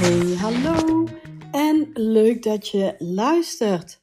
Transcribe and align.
Hey, 0.00 0.36
hallo 0.36 1.06
en 1.50 1.90
leuk 1.92 2.42
dat 2.42 2.68
je 2.68 2.94
luistert. 2.98 4.00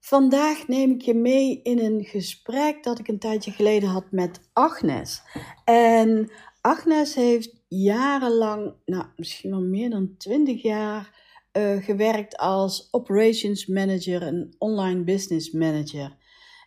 Vandaag 0.00 0.68
neem 0.68 0.90
ik 0.90 1.02
je 1.02 1.14
mee 1.14 1.62
in 1.62 1.78
een 1.78 2.04
gesprek 2.04 2.82
dat 2.82 2.98
ik 2.98 3.08
een 3.08 3.18
tijdje 3.18 3.50
geleden 3.50 3.88
had 3.88 4.04
met 4.10 4.40
Agnes. 4.52 5.22
En 5.64 6.30
Agnes 6.60 7.14
heeft 7.14 7.64
jarenlang, 7.68 8.74
nou 8.84 9.04
misschien 9.16 9.50
wel 9.50 9.62
meer 9.62 9.90
dan 9.90 10.16
20 10.18 10.62
jaar, 10.62 11.20
uh, 11.52 11.84
gewerkt 11.84 12.36
als 12.36 12.88
operations 12.90 13.66
manager 13.66 14.22
en 14.22 14.54
online 14.58 15.04
business 15.04 15.50
manager. 15.50 16.16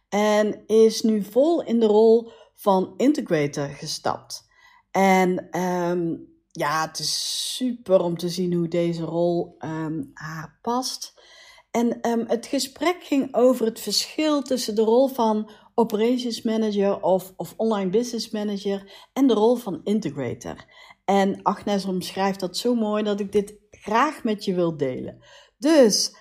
En 0.09 0.63
is 0.65 1.01
nu 1.01 1.23
vol 1.23 1.63
in 1.63 1.79
de 1.79 1.85
rol 1.85 2.31
van 2.53 2.93
integrator 2.97 3.67
gestapt. 3.67 4.49
En 4.91 5.59
um, 5.59 6.35
ja, 6.57 6.87
het 6.87 6.99
is 6.99 7.55
super 7.55 8.01
om 8.01 8.17
te 8.17 8.29
zien 8.29 8.53
hoe 8.53 8.67
deze 8.67 9.03
rol 9.03 9.55
um, 9.59 10.11
haar 10.13 10.59
past. 10.61 11.13
En 11.71 12.09
um, 12.09 12.23
het 12.27 12.45
gesprek 12.45 13.03
ging 13.03 13.35
over 13.35 13.65
het 13.65 13.79
verschil 13.79 14.41
tussen 14.41 14.75
de 14.75 14.81
rol 14.81 15.07
van 15.07 15.49
operations 15.75 16.41
manager 16.41 17.01
of, 17.01 17.33
of 17.35 17.53
online 17.57 17.89
business 17.89 18.29
manager 18.29 19.07
en 19.13 19.27
de 19.27 19.33
rol 19.33 19.55
van 19.55 19.81
integrator. 19.83 20.65
En 21.05 21.41
Agnes 21.43 21.85
omschrijft 21.85 22.39
dat 22.39 22.57
zo 22.57 22.75
mooi 22.75 23.03
dat 23.03 23.19
ik 23.19 23.31
dit 23.31 23.55
graag 23.71 24.23
met 24.23 24.45
je 24.45 24.53
wil 24.53 24.77
delen. 24.77 25.23
Dus 25.57 26.15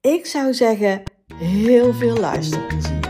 ik 0.00 0.26
zou 0.26 0.54
zeggen, 0.54 1.02
heel 1.34 1.94
veel 1.94 2.16
luisterplezier. 2.16 3.05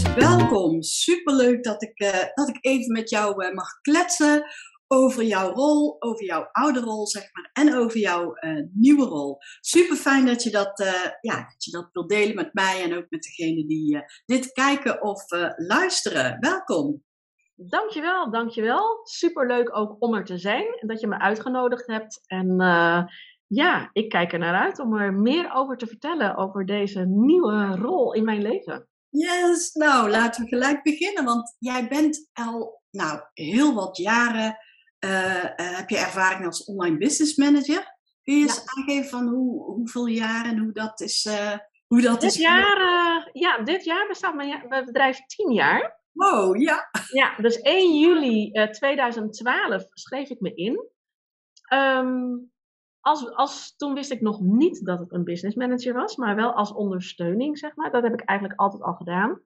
Welkom. 0.00 0.82
Superleuk 0.82 1.64
dat 1.64 1.82
ik, 1.82 2.00
uh, 2.00 2.24
dat 2.34 2.48
ik 2.48 2.58
even 2.60 2.92
met 2.92 3.10
jou 3.10 3.44
uh, 3.44 3.54
mag 3.54 3.80
kletsen 3.80 4.44
over 4.86 5.24
jouw 5.24 5.52
rol, 5.52 5.96
over 5.98 6.24
jouw 6.24 6.48
oude 6.52 6.80
rol, 6.80 7.06
zeg 7.06 7.22
maar, 7.32 7.50
en 7.52 7.74
over 7.74 7.98
jouw 7.98 8.36
uh, 8.40 8.62
nieuwe 8.72 9.04
rol. 9.04 9.36
Super 9.60 9.96
fijn 9.96 10.26
dat 10.26 10.42
je 10.42 10.50
dat, 10.50 10.78
ja, 11.20 11.36
dat 11.36 11.64
je 11.64 11.70
dat 11.70 11.88
wilt 11.92 12.08
delen 12.08 12.34
met 12.34 12.54
mij 12.54 12.82
en 12.82 12.96
ook 12.96 13.06
met 13.08 13.22
degenen 13.22 13.66
die 13.66 13.98
dit 14.24 14.52
kijken 14.52 15.02
of 15.02 15.22
luisteren. 15.56 16.36
Welkom. 16.40 17.02
Dankjewel, 17.54 18.30
dankjewel. 18.30 19.00
Superleuk 19.02 19.76
ook 19.76 19.96
om 19.98 20.14
er 20.14 20.24
te 20.24 20.38
zijn 20.38 20.76
en 20.80 20.88
dat 20.88 21.00
je 21.00 21.06
me 21.06 21.18
uitgenodigd 21.18 21.86
hebt. 21.86 22.24
En 22.26 22.56
ja, 23.46 23.90
ik 23.92 24.08
kijk 24.08 24.32
er 24.32 24.38
naar 24.38 24.62
uit 24.62 24.78
om 24.78 24.96
er 24.96 25.14
meer 25.14 25.52
over 25.54 25.76
te 25.76 25.86
vertellen 25.86 26.36
over 26.36 26.66
deze 26.66 27.04
nieuwe 27.06 27.76
rol 27.76 28.12
in 28.12 28.24
mijn 28.24 28.42
leven. 28.42 28.86
Yes, 29.12 29.72
nou 29.72 30.10
laten 30.10 30.42
we 30.42 30.48
gelijk 30.48 30.82
beginnen, 30.82 31.24
want 31.24 31.56
jij 31.58 31.88
bent 31.88 32.30
al 32.32 32.82
nou, 32.90 33.20
heel 33.34 33.74
wat 33.74 33.96
jaren, 33.96 34.58
uh, 35.04 35.44
uh, 35.44 35.76
heb 35.76 35.88
je 35.90 35.98
ervaring 35.98 36.46
als 36.46 36.64
online 36.64 36.98
business 36.98 37.36
manager. 37.36 37.96
Kun 38.22 38.34
je 38.34 38.42
eens 38.42 38.62
aangeven 38.64 39.10
van 39.10 39.28
hoe, 39.28 39.64
hoeveel 39.64 40.06
jaar 40.06 40.44
en 40.44 40.58
hoe 40.58 40.72
dat 40.72 41.00
is? 41.00 41.28
hoe 41.86 42.00
dat 42.00 42.20
dit 42.20 42.30
is 42.30 42.36
jaar, 42.36 43.28
ja, 43.32 43.58
dit 43.58 43.84
jaar 43.84 44.06
bestaat 44.08 44.34
mijn 44.34 44.68
bedrijf 44.68 45.26
tien 45.26 45.52
jaar. 45.52 46.00
Wow, 46.12 46.60
ja. 46.60 46.90
Ja, 47.10 47.36
dus 47.36 47.60
1 47.60 47.98
juli 47.98 48.50
uh, 48.52 48.70
2012 48.70 49.84
schreef 49.90 50.28
ik 50.28 50.40
me 50.40 50.54
in. 50.54 50.90
Um, 51.72 52.51
als, 53.02 53.34
als, 53.34 53.76
toen 53.76 53.94
wist 53.94 54.10
ik 54.10 54.20
nog 54.20 54.40
niet 54.40 54.84
dat 54.84 54.98
het 54.98 55.12
een 55.12 55.24
business 55.24 55.56
manager 55.56 55.94
was, 55.94 56.16
maar 56.16 56.36
wel 56.36 56.52
als 56.52 56.72
ondersteuning, 56.72 57.58
zeg 57.58 57.76
maar. 57.76 57.90
Dat 57.90 58.02
heb 58.02 58.12
ik 58.12 58.20
eigenlijk 58.20 58.60
altijd 58.60 58.82
al 58.82 58.94
gedaan. 58.94 59.40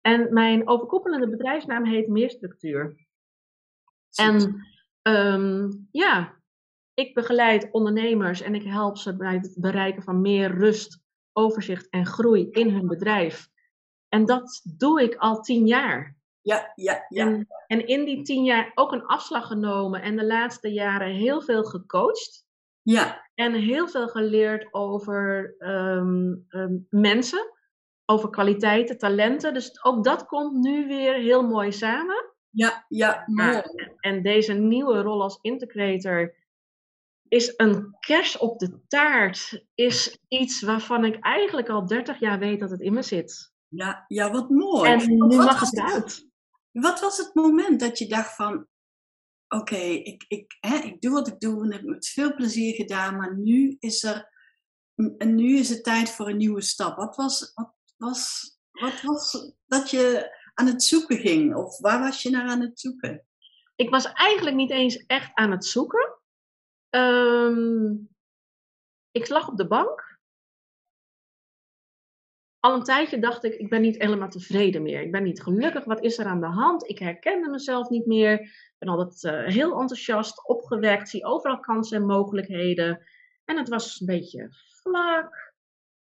En 0.00 0.32
mijn 0.32 0.68
overkoepelende 0.68 1.28
bedrijfsnaam 1.28 1.84
heet 1.84 2.08
Meerstructuur. 2.08 2.96
En 4.14 4.64
um, 5.02 5.88
ja, 5.90 6.40
ik 6.94 7.14
begeleid 7.14 7.68
ondernemers 7.70 8.40
en 8.40 8.54
ik 8.54 8.62
help 8.62 8.96
ze 8.96 9.16
bij 9.16 9.34
het 9.34 9.54
bereiken 9.58 10.02
van 10.02 10.20
meer 10.20 10.54
rust, 10.54 11.00
overzicht 11.32 11.88
en 11.88 12.06
groei 12.06 12.48
in 12.50 12.70
hun 12.70 12.86
bedrijf. 12.86 13.48
En 14.08 14.26
dat 14.26 14.62
doe 14.76 15.02
ik 15.02 15.14
al 15.14 15.40
tien 15.40 15.66
jaar. 15.66 16.16
Ja, 16.40 16.72
ja, 16.74 17.04
ja. 17.08 17.26
En, 17.26 17.46
en, 17.66 17.86
in 17.86 18.04
die 18.04 18.22
tien 18.22 18.44
jaar 18.44 18.72
ook 18.74 18.92
een 18.92 19.06
afslag 19.06 19.46
genomen 19.46 20.02
en 20.02 20.16
de 20.16 20.26
laatste 20.26 20.68
jaren 20.68 21.14
heel 21.14 21.42
veel 21.42 21.64
gecoacht. 21.64 22.46
Ja. 22.82 23.30
En 23.34 23.54
heel 23.54 23.88
veel 23.88 24.08
geleerd 24.08 24.74
over 24.74 25.54
um, 25.58 26.46
um, 26.48 26.86
mensen, 26.90 27.52
over 28.04 28.30
kwaliteiten, 28.30 28.98
talenten. 28.98 29.54
Dus 29.54 29.84
ook 29.84 30.04
dat 30.04 30.26
komt 30.26 30.52
nu 30.52 30.86
weer 30.86 31.14
heel 31.14 31.42
mooi 31.42 31.72
samen. 31.72 32.30
Ja, 32.50 32.84
ja, 32.88 33.22
mooi. 33.26 33.62
En 34.00 34.22
deze 34.22 34.52
nieuwe 34.52 35.00
rol 35.00 35.22
als 35.22 35.38
integrator 35.40 36.34
is 37.28 37.52
een 37.56 37.96
kers 38.00 38.38
op 38.38 38.58
de 38.58 38.80
taart. 38.88 39.64
Is 39.74 40.18
iets 40.28 40.62
waarvan 40.62 41.04
ik 41.04 41.18
eigenlijk 41.20 41.68
al 41.68 41.86
30 41.86 42.20
jaar 42.20 42.38
weet 42.38 42.60
dat 42.60 42.70
het 42.70 42.80
in 42.80 42.92
me 42.92 43.02
zit. 43.02 43.52
Ja, 43.68 44.04
ja 44.08 44.30
wat 44.30 44.50
mooi. 44.50 44.90
En 44.90 45.28
nu 45.28 45.36
mag 45.36 45.60
het 45.60 45.80
uit. 45.80 46.30
Wat 46.72 47.00
was 47.00 47.16
het 47.16 47.34
moment 47.34 47.80
dat 47.80 47.98
je 47.98 48.06
dacht 48.06 48.34
van, 48.34 48.66
oké, 49.52 49.76
ik, 49.76 50.24
ik, 50.28 50.56
ik 50.84 51.00
doe 51.00 51.12
wat 51.12 51.28
ik 51.28 51.40
doe 51.40 51.62
en 51.64 51.72
heb 51.72 51.82
met 51.82 52.06
veel 52.06 52.34
plezier 52.34 52.74
gedaan, 52.74 53.16
maar 53.16 53.36
nu 53.36 53.76
is 53.80 54.02
er, 54.02 54.30
en 55.18 55.34
nu 55.34 55.58
is 55.58 55.68
het 55.68 55.84
tijd 55.84 56.10
voor 56.10 56.28
een 56.28 56.36
nieuwe 56.36 56.62
stap. 56.62 56.96
Wat 56.96 57.16
was, 57.16 57.52
wat 57.54 57.74
was, 57.96 58.52
wat 58.70 59.00
was 59.00 59.52
dat 59.66 59.90
je 59.90 60.36
aan 60.54 60.66
het 60.66 60.82
zoeken 60.82 61.18
ging? 61.18 61.54
Of 61.54 61.78
waar 61.78 62.00
was 62.00 62.22
je 62.22 62.30
naar 62.30 62.48
aan 62.48 62.60
het 62.60 62.80
zoeken? 62.80 63.26
Ik 63.76 63.90
was 63.90 64.12
eigenlijk 64.12 64.56
niet 64.56 64.70
eens 64.70 64.96
echt 64.96 65.30
aan 65.34 65.50
het 65.50 65.64
zoeken. 65.64 66.18
Um, 66.90 68.08
ik 69.10 69.28
lag 69.28 69.48
op 69.48 69.56
de 69.56 69.66
bank 69.66 70.11
al 72.62 72.74
een 72.74 72.82
tijdje 72.82 73.18
dacht 73.18 73.44
ik, 73.44 73.54
ik 73.54 73.68
ben 73.68 73.80
niet 73.80 74.02
helemaal 74.02 74.28
tevreden 74.28 74.82
meer. 74.82 75.00
Ik 75.00 75.12
ben 75.12 75.22
niet 75.22 75.42
gelukkig. 75.42 75.84
Wat 75.84 76.02
is 76.02 76.18
er 76.18 76.26
aan 76.26 76.40
de 76.40 76.46
hand? 76.46 76.88
Ik 76.88 76.98
herkende 76.98 77.50
mezelf 77.50 77.88
niet 77.88 78.06
meer. 78.06 78.40
Ik 78.40 78.74
ben 78.78 78.88
altijd 78.88 79.22
uh, 79.22 79.54
heel 79.54 79.80
enthousiast, 79.80 80.48
opgewekt, 80.48 81.08
zie 81.08 81.24
overal 81.24 81.60
kansen 81.60 81.96
en 81.96 82.06
mogelijkheden. 82.06 83.06
En 83.44 83.56
het 83.58 83.68
was 83.68 84.00
een 84.00 84.06
beetje 84.06 84.48
vlak. 84.82 85.54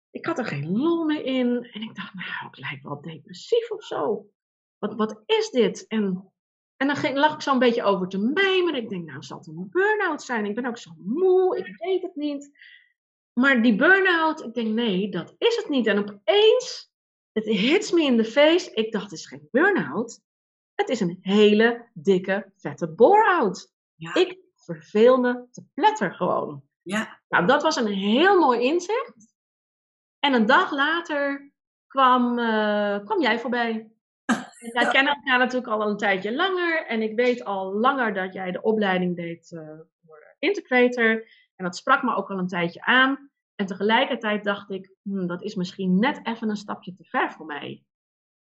Ik 0.09 0.25
had 0.25 0.37
er 0.37 0.45
geen 0.45 0.77
lol 0.77 1.05
meer 1.05 1.23
in. 1.23 1.69
En 1.71 1.81
ik 1.81 1.95
dacht, 1.95 2.13
nou, 2.13 2.47
ik 2.51 2.57
lijk 2.57 2.83
wel 2.83 3.01
depressief 3.01 3.71
of 3.71 3.83
zo. 3.83 4.29
Wat, 4.77 4.95
wat 4.95 5.23
is 5.25 5.49
dit? 5.49 5.87
En, 5.87 6.31
en 6.77 6.87
dan 6.87 6.95
ging, 6.95 7.17
lag 7.17 7.33
ik 7.33 7.41
zo 7.41 7.53
een 7.53 7.59
beetje 7.59 7.83
over 7.83 8.07
te 8.07 8.17
mijmeren. 8.17 8.81
Ik 8.81 8.89
denk, 8.89 9.05
nou, 9.05 9.23
zal 9.23 9.37
het 9.37 9.47
een 9.47 9.67
burn-out 9.69 10.21
zijn? 10.21 10.45
Ik 10.45 10.55
ben 10.55 10.65
ook 10.65 10.77
zo 10.77 10.91
moe, 10.97 11.57
ik 11.57 11.77
weet 11.77 12.01
het 12.01 12.15
niet. 12.15 12.51
Maar 13.37 13.61
die 13.61 13.75
burn-out, 13.75 14.43
ik 14.43 14.53
denk 14.53 14.67
nee, 14.67 15.09
dat 15.09 15.35
is 15.37 15.55
het 15.55 15.69
niet. 15.69 15.87
En 15.87 15.99
opeens, 15.99 16.91
het 17.31 17.45
hits 17.45 17.91
me 17.91 18.01
in 18.01 18.17
the 18.17 18.25
face. 18.25 18.71
Ik 18.73 18.91
dacht, 18.91 19.03
het 19.03 19.13
is 19.13 19.27
geen 19.27 19.47
burn-out. 19.51 20.21
Het 20.75 20.89
is 20.89 20.99
een 20.99 21.17
hele 21.21 21.89
dikke, 21.93 22.51
vette 22.55 22.87
bore-out. 22.93 23.73
Ja. 23.95 24.15
Ik 24.15 24.39
verveel 24.55 25.17
me 25.17 25.45
te 25.51 25.63
pletter 25.73 26.13
gewoon. 26.13 26.63
Ja. 26.81 27.19
Nou, 27.29 27.45
dat 27.45 27.61
was 27.61 27.75
een 27.75 27.87
heel 27.87 28.39
mooi 28.39 28.59
inzicht. 28.59 29.35
En 30.19 30.33
een 30.33 30.45
dag 30.45 30.71
later 30.71 31.51
kwam, 31.87 32.39
uh, 32.39 33.05
kwam 33.05 33.21
jij 33.21 33.39
voorbij. 33.39 33.91
En 34.57 34.71
wij 34.71 34.87
kennen 34.87 35.15
elkaar 35.15 35.37
natuurlijk 35.37 35.71
al 35.71 35.89
een 35.89 35.97
tijdje 35.97 36.35
langer. 36.35 36.85
En 36.85 37.01
ik 37.01 37.15
weet 37.15 37.43
al 37.43 37.73
langer 37.73 38.13
dat 38.13 38.33
jij 38.33 38.51
de 38.51 38.61
opleiding 38.61 39.15
deed 39.15 39.51
uh, 39.51 39.79
voor 40.05 40.35
integrator. 40.39 41.27
En 41.55 41.65
dat 41.65 41.75
sprak 41.75 42.03
me 42.03 42.15
ook 42.15 42.29
al 42.29 42.37
een 42.37 42.47
tijdje 42.47 42.81
aan. 42.81 43.26
En 43.57 43.65
tegelijkertijd 43.65 44.43
dacht 44.43 44.69
ik, 44.69 44.91
hmm, 45.01 45.27
dat 45.27 45.43
is 45.43 45.55
misschien 45.55 45.99
net 45.99 46.19
even 46.23 46.49
een 46.49 46.55
stapje 46.55 46.93
te 46.93 47.03
ver 47.03 47.31
voor 47.31 47.45
mij. 47.45 47.83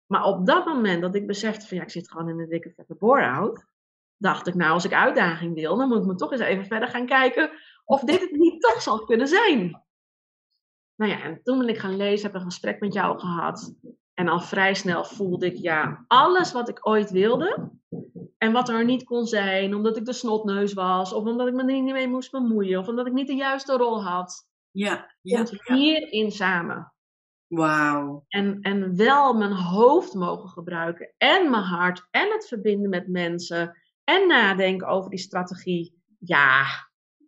Maar 0.06 0.24
op 0.24 0.46
dat 0.46 0.66
moment 0.66 1.02
dat 1.02 1.16
ik 1.16 1.28
besefte 1.28 1.68
van 1.68 1.78
ja, 1.78 1.84
ik 1.84 1.90
zit 1.90 2.12
gewoon 2.12 2.30
in 2.30 2.40
een 2.40 2.50
dikke 2.50 2.72
vette 2.72 2.96
bore-out. 2.96 3.66
Dacht 4.18 4.48
ik, 4.48 4.54
nou, 4.54 4.72
als 4.72 4.86
ik 4.86 4.94
uitdaging 4.94 5.54
wil, 5.54 5.78
dan 5.78 5.88
moet 5.88 5.98
ik 5.98 6.06
me 6.06 6.16
toch 6.16 6.32
eens 6.32 6.42
even 6.42 6.66
verder 6.66 6.90
gaan 6.90 7.06
kijken 7.06 7.52
of 7.86 8.02
dit 8.02 8.22
het 8.22 8.32
niet 8.32 8.62
toch 8.62 8.82
zal 8.82 9.06
kunnen 9.06 9.28
zijn. 9.28 9.84
Nou 10.96 11.12
ja, 11.12 11.22
en 11.22 11.44
toen 11.44 11.58
ben 11.58 11.70
ik 11.70 11.78
gaan 11.78 11.96
lezen, 11.96 12.32
heb 12.32 12.36
een 12.36 12.48
gesprek 12.48 12.80
met 12.80 12.94
jou 12.94 13.20
gehad. 13.20 13.76
En 14.14 14.28
al 14.28 14.40
vrij 14.40 14.74
snel 14.74 15.04
voelde 15.04 15.46
ik, 15.46 15.56
ja, 15.56 16.06
alles 16.08 16.52
wat 16.52 16.70
ik 16.70 16.88
ooit 16.88 17.12
wilde. 17.12 17.72
En 18.38 18.52
wat 18.52 18.70
er 18.70 18.86
niet 18.86 19.04
kon 19.04 19.26
zijn, 19.26 19.76
omdat 19.76 19.98
ik 19.98 20.06
de 20.06 20.14
snotneus 20.14 20.74
was. 20.74 21.14
Of 21.14 21.24
omdat 21.24 21.48
ik 21.48 21.54
me 21.54 21.60
er 21.60 21.82
niet 21.82 21.94
mee 21.94 22.08
moest 22.08 22.32
bemoeien. 22.32 22.80
Of 22.80 22.88
omdat 22.88 23.08
ik 23.08 23.14
niet 23.14 23.28
de 23.28 23.36
juiste 23.36 23.78
rol 23.78 24.04
had. 24.04 24.48
Ja, 24.76 25.16
ja. 25.22 25.44
Komt 25.44 25.62
hierin 25.64 26.32
samen. 26.32 26.94
Wauw. 27.48 28.26
En, 28.28 28.62
en 28.62 28.96
wel 28.96 29.34
mijn 29.34 29.52
hoofd 29.52 30.14
mogen 30.14 30.50
gebruiken. 30.50 31.14
En 31.18 31.50
mijn 31.50 31.64
hart. 31.64 32.08
En 32.12 32.32
het 32.32 32.48
verbinden 32.48 32.90
met 32.90 33.08
mensen. 33.08 33.78
En 34.04 34.28
nadenken 34.28 34.88
over 34.88 35.10
die 35.10 35.20
strategie. 35.20 36.04
Ja, 36.20 36.66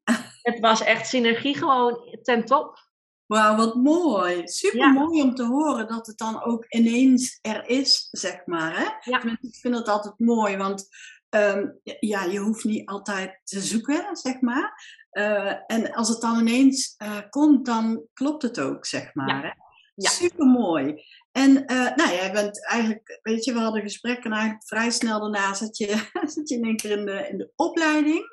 het 0.41 0.59
was 0.59 0.83
echt 0.83 1.07
synergie 1.07 1.57
gewoon 1.57 2.19
ten 2.21 2.45
top. 2.45 2.79
Wauw, 3.25 3.55
wat 3.55 3.75
mooi. 3.75 4.41
Super 4.47 4.93
mooi 4.93 5.21
om 5.21 5.35
te 5.35 5.45
horen 5.45 5.87
dat 5.87 6.07
het 6.07 6.17
dan 6.17 6.43
ook 6.43 6.65
ineens 6.67 7.39
er 7.41 7.69
is, 7.69 8.07
zeg 8.11 8.45
maar. 8.45 8.77
Hè? 8.77 9.11
Ja. 9.11 9.23
Ik 9.41 9.55
vind 9.55 9.75
het 9.75 9.87
altijd 9.87 10.19
mooi, 10.19 10.57
want 10.57 10.87
ehm, 11.29 11.67
ja, 11.99 12.23
je 12.23 12.39
hoeft 12.39 12.63
niet 12.63 12.87
altijd 12.89 13.41
te 13.43 13.61
zoeken, 13.61 14.15
zeg 14.15 14.41
maar. 14.41 14.73
Eh, 15.17 15.53
en 15.67 15.93
als 15.93 16.09
het 16.09 16.21
dan 16.21 16.39
ineens 16.39 16.95
uh, 16.97 17.17
komt, 17.29 17.65
dan 17.65 18.07
klopt 18.13 18.41
het 18.41 18.59
ook, 18.59 18.85
zeg 18.85 19.13
maar. 19.13 19.43
Ja. 19.43 19.65
Ja. 19.95 20.09
Super 20.09 20.45
mooi. 20.45 21.03
En 21.31 21.49
uh, 21.51 21.95
nou, 21.95 22.11
jij 22.11 22.31
bent 22.31 22.67
eigenlijk, 22.67 23.19
weet 23.21 23.45
je, 23.45 23.53
we 23.53 23.59
hadden 23.59 23.81
gesprekken 23.81 24.31
en 24.31 24.31
eigenlijk 24.31 24.67
vrij 24.67 24.89
snel 24.91 25.19
daarna 25.19 25.53
zat 25.53 25.77
je, 25.77 25.87
zat 26.35 26.49
je 26.49 26.55
in 26.55 26.63
één 26.63 26.75
keer 26.75 26.91
in 26.91 27.05
de, 27.05 27.27
in 27.29 27.37
de 27.37 27.51
opleiding. 27.55 28.25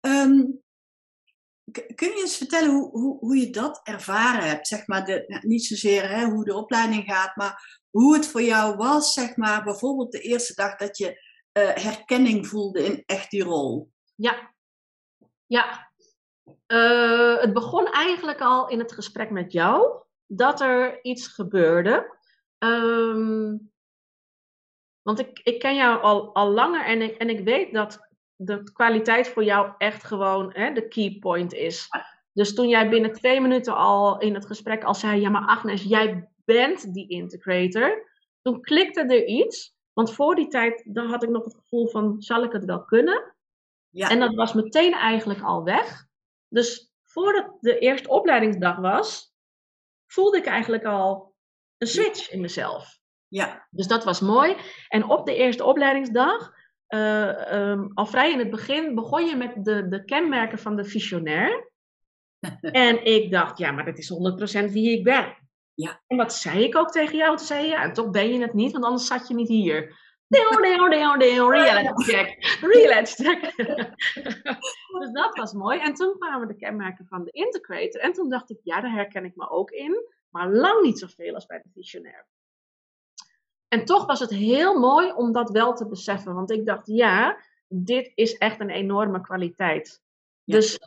Um, 0.00 0.62
kun 1.94 2.08
je 2.08 2.20
eens 2.20 2.36
vertellen 2.36 2.70
hoe, 2.70 2.90
hoe, 2.90 3.18
hoe 3.18 3.36
je 3.36 3.50
dat 3.50 3.80
ervaren 3.82 4.48
hebt? 4.48 4.66
Zeg 4.66 4.86
maar 4.86 5.04
de, 5.04 5.24
nou, 5.26 5.46
niet 5.46 5.64
zozeer 5.64 6.08
hè, 6.08 6.24
hoe 6.24 6.44
de 6.44 6.54
opleiding 6.54 7.04
gaat, 7.04 7.36
maar 7.36 7.82
hoe 7.90 8.14
het 8.14 8.26
voor 8.26 8.42
jou 8.42 8.76
was, 8.76 9.12
zeg 9.12 9.36
maar, 9.36 9.64
bijvoorbeeld 9.64 10.12
de 10.12 10.20
eerste 10.20 10.54
dag 10.54 10.76
dat 10.76 10.98
je 10.98 11.28
herkenning 11.74 12.46
voelde 12.46 12.84
in 12.84 13.02
echt 13.06 13.30
die 13.30 13.42
rol. 13.42 13.90
Ja, 14.14 14.54
ja. 15.46 15.89
Uh, 16.72 17.40
het 17.40 17.52
begon 17.52 17.86
eigenlijk 17.86 18.40
al 18.40 18.68
in 18.68 18.78
het 18.78 18.92
gesprek 18.92 19.30
met 19.30 19.52
jou 19.52 20.02
dat 20.26 20.60
er 20.60 21.04
iets 21.04 21.28
gebeurde. 21.28 22.18
Um, 22.58 23.72
want 25.02 25.18
ik, 25.18 25.40
ik 25.42 25.58
ken 25.58 25.74
jou 25.74 26.02
al, 26.02 26.34
al 26.34 26.50
langer 26.50 26.84
en 26.84 27.02
ik, 27.02 27.16
en 27.16 27.28
ik 27.28 27.44
weet 27.44 27.72
dat 27.72 28.08
de 28.36 28.72
kwaliteit 28.72 29.28
voor 29.28 29.44
jou 29.44 29.72
echt 29.78 30.04
gewoon 30.04 30.50
hè, 30.52 30.72
de 30.72 30.88
key 30.88 31.16
point 31.20 31.52
is. 31.52 31.88
Dus 32.32 32.54
toen 32.54 32.68
jij 32.68 32.88
binnen 32.88 33.12
twee 33.12 33.40
minuten 33.40 33.76
al 33.76 34.18
in 34.18 34.34
het 34.34 34.46
gesprek 34.46 34.84
al 34.84 34.94
zei: 34.94 35.20
Ja, 35.20 35.30
maar 35.30 35.46
Agnes, 35.46 35.82
jij 35.82 36.28
bent 36.44 36.94
die 36.94 37.08
integrator. 37.08 38.08
Toen 38.42 38.60
klikte 38.60 39.00
er 39.00 39.26
iets. 39.26 39.74
Want 39.92 40.14
voor 40.14 40.34
die 40.34 40.48
tijd 40.48 40.94
dan 40.94 41.06
had 41.06 41.22
ik 41.22 41.28
nog 41.28 41.44
het 41.44 41.54
gevoel 41.54 41.88
van: 41.88 42.22
Zal 42.22 42.42
ik 42.42 42.52
het 42.52 42.64
wel 42.64 42.84
kunnen? 42.84 43.34
Ja. 43.88 44.10
En 44.10 44.20
dat 44.20 44.34
was 44.34 44.52
meteen 44.52 44.92
eigenlijk 44.92 45.40
al 45.40 45.64
weg. 45.64 46.08
Dus 46.50 46.92
voordat 47.04 47.56
de 47.60 47.78
eerste 47.78 48.08
opleidingsdag 48.08 48.76
was, 48.76 49.34
voelde 50.06 50.36
ik 50.36 50.46
eigenlijk 50.46 50.84
al 50.84 51.34
een 51.78 51.86
switch 51.86 52.30
in 52.30 52.40
mezelf. 52.40 52.98
Ja. 53.28 53.66
Dus 53.70 53.86
dat 53.86 54.04
was 54.04 54.20
mooi. 54.20 54.56
En 54.88 55.04
op 55.04 55.26
de 55.26 55.34
eerste 55.34 55.64
opleidingsdag 55.64 56.52
uh, 56.88 57.52
um, 57.52 57.90
al 57.94 58.06
vrij 58.06 58.32
in 58.32 58.38
het 58.38 58.50
begin 58.50 58.94
begon 58.94 59.26
je 59.26 59.36
met 59.36 59.64
de, 59.64 59.88
de 59.88 60.04
kenmerken 60.04 60.58
van 60.58 60.76
de 60.76 60.84
visionair. 60.84 61.70
en 62.60 63.04
ik 63.04 63.30
dacht, 63.30 63.58
ja, 63.58 63.70
maar 63.70 63.84
dat 63.84 63.98
is 63.98 64.12
100% 64.68 64.72
wie 64.72 64.98
ik 64.98 65.04
ben. 65.04 65.36
Ja. 65.74 66.02
En 66.06 66.16
wat 66.16 66.34
zei 66.34 66.64
ik 66.64 66.76
ook 66.76 66.90
tegen 66.90 67.16
jou? 67.16 67.36
Toen 67.36 67.46
zei 67.46 67.64
je, 67.64 67.68
ja, 67.68 67.82
en 67.82 67.92
toch 67.92 68.10
ben 68.10 68.32
je 68.32 68.40
het 68.40 68.54
niet, 68.54 68.72
want 68.72 68.84
anders 68.84 69.06
zat 69.06 69.28
je 69.28 69.34
niet 69.34 69.48
hier. 69.48 69.98
Deo, 70.30 70.62
deo, 70.62 70.88
deo, 70.88 71.16
deo, 71.16 71.48
reality 71.48 72.04
check. 72.04 72.58
Reality 72.60 73.22
check. 73.22 73.56
dus 75.00 75.12
dat 75.12 75.36
was 75.36 75.52
mooi. 75.52 75.78
En 75.78 75.94
toen 75.94 76.18
kwamen 76.18 76.48
de 76.48 76.56
kenmerken 76.56 77.06
van 77.06 77.24
de 77.24 77.30
integrator. 77.30 78.00
En 78.00 78.12
toen 78.12 78.28
dacht 78.28 78.50
ik, 78.50 78.58
ja, 78.62 78.80
daar 78.80 78.92
herken 78.92 79.24
ik 79.24 79.36
me 79.36 79.50
ook 79.50 79.70
in. 79.70 80.04
Maar 80.28 80.50
lang 80.50 80.82
niet 80.82 80.98
zoveel 80.98 81.34
als 81.34 81.46
bij 81.46 81.58
de 81.62 81.68
visionair. 81.72 82.26
En 83.68 83.84
toch 83.84 84.06
was 84.06 84.20
het 84.20 84.30
heel 84.30 84.78
mooi 84.78 85.12
om 85.12 85.32
dat 85.32 85.50
wel 85.50 85.74
te 85.74 85.88
beseffen. 85.88 86.34
Want 86.34 86.50
ik 86.50 86.66
dacht, 86.66 86.86
ja, 86.86 87.40
dit 87.68 88.12
is 88.14 88.38
echt 88.38 88.60
een 88.60 88.70
enorme 88.70 89.20
kwaliteit. 89.20 90.02
Ja. 90.44 90.54
Dus 90.54 90.78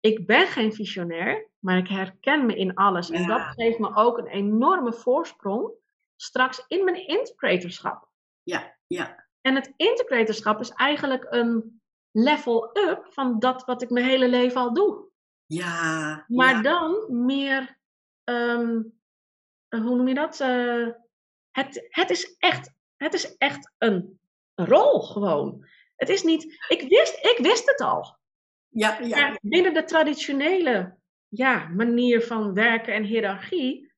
ik 0.00 0.26
ben 0.26 0.46
geen 0.46 0.72
visionair, 0.72 1.48
maar 1.58 1.76
ik 1.76 1.88
herken 1.88 2.46
me 2.46 2.56
in 2.56 2.74
alles. 2.74 3.10
En 3.10 3.26
dat 3.26 3.40
geeft 3.40 3.78
me 3.78 3.96
ook 3.96 4.18
een 4.18 4.26
enorme 4.26 4.92
voorsprong 4.92 5.70
straks 6.16 6.64
in 6.68 6.84
mijn 6.84 7.06
integratorschap. 7.06 8.08
Ja, 8.42 8.76
ja, 8.92 9.26
En 9.40 9.54
het 9.54 9.72
integratorschap 9.76 10.60
is 10.60 10.70
eigenlijk 10.70 11.26
een 11.30 11.80
level 12.10 12.70
up 12.78 13.06
van 13.10 13.38
dat 13.38 13.64
wat 13.64 13.82
ik 13.82 13.90
mijn 13.90 14.06
hele 14.06 14.28
leven 14.28 14.60
al 14.60 14.74
doe. 14.74 15.10
ja. 15.46 16.24
Maar 16.28 16.54
ja. 16.54 16.62
dan 16.62 17.06
meer, 17.24 17.78
ehm, 18.24 18.82
hoe 19.68 19.96
noem 19.96 20.08
je 20.08 20.14
dat? 20.14 20.40
Eh, 20.40 20.88
het, 21.50 21.86
het, 21.88 22.10
is 22.10 22.36
echt, 22.38 22.72
het 22.96 23.14
is 23.14 23.36
echt 23.36 23.72
een 23.78 24.20
rol 24.54 25.00
gewoon. 25.00 25.66
Het 25.96 26.08
is 26.08 26.22
niet, 26.22 26.42
ik 26.68 26.88
wist, 26.88 27.24
ik 27.24 27.38
wist 27.42 27.66
het 27.66 27.80
al. 27.80 28.18
Ja, 28.68 29.00
ja, 29.00 29.20
Maar 29.20 29.38
binnen 29.42 29.74
de 29.74 29.84
traditionele 29.84 30.98
ja, 31.28 31.68
manier 31.68 32.22
van 32.22 32.54
werken 32.54 32.94
en 32.94 33.04
hiërarchie 33.04 33.92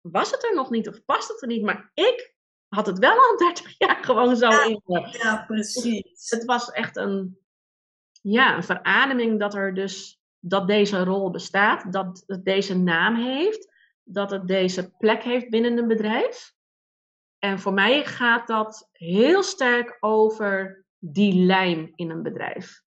was 0.00 0.30
het 0.30 0.44
er 0.44 0.54
nog 0.54 0.70
niet 0.70 0.88
of 0.88 1.04
past 1.04 1.28
het 1.28 1.42
er 1.42 1.48
niet. 1.48 1.62
Maar 1.62 1.90
ik 1.94 2.31
had 2.74 2.86
het 2.86 2.98
wel 2.98 3.16
al 3.16 3.36
30 3.36 3.74
jaar 3.78 4.04
gewoon 4.04 4.36
zo 4.36 4.48
Ja. 4.48 4.64
in 4.64 4.82
ja, 5.10 5.44
precies. 5.46 6.30
Het 6.30 6.44
was 6.44 6.70
echt 6.70 6.96
een, 6.96 7.38
ja, 8.22 8.56
een 8.56 8.62
verademing 8.62 9.40
dat 9.40 9.54
er 9.54 9.74
dus 9.74 10.20
dat 10.38 10.66
deze 10.66 11.04
rol 11.04 11.30
bestaat, 11.30 11.92
dat 11.92 12.22
het 12.26 12.44
deze 12.44 12.78
naam 12.78 13.14
heeft, 13.14 13.72
dat 14.02 14.30
het 14.30 14.46
deze 14.46 14.90
plek 14.90 15.22
heeft 15.22 15.50
binnen 15.50 15.78
een 15.78 15.88
bedrijf. 15.88 16.54
En 17.38 17.58
voor 17.58 17.72
mij 17.72 18.04
gaat 18.04 18.46
dat 18.46 18.88
heel 18.92 19.42
sterk 19.42 19.96
over 20.00 20.84
die 20.98 21.44
lijm 21.44 21.92
in 21.94 22.10
een 22.10 22.22
bedrijf. 22.22 22.82